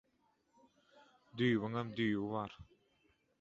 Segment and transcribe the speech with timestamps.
[1.41, 2.57] Düýbiňem düýbi bar.